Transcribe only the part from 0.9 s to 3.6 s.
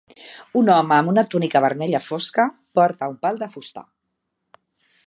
amb una túnica vermella fosca porta un pal de